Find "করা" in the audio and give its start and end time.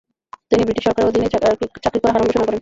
2.01-2.13